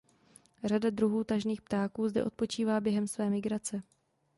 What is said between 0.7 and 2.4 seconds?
druhů tažných ptáků zde